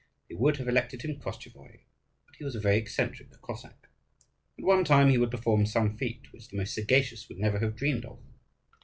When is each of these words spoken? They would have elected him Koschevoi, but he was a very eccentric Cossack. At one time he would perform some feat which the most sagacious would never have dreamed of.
They 0.29 0.33
would 0.33 0.57
have 0.57 0.67
elected 0.67 1.03
him 1.03 1.19
Koschevoi, 1.19 1.81
but 2.25 2.35
he 2.37 2.43
was 2.43 2.55
a 2.55 2.59
very 2.59 2.77
eccentric 2.77 3.29
Cossack. 3.39 3.87
At 4.57 4.63
one 4.65 4.83
time 4.83 5.11
he 5.11 5.19
would 5.19 5.29
perform 5.29 5.67
some 5.67 5.95
feat 5.95 6.31
which 6.33 6.47
the 6.47 6.57
most 6.57 6.73
sagacious 6.73 7.29
would 7.29 7.37
never 7.37 7.59
have 7.59 7.75
dreamed 7.75 8.05
of. 8.05 8.17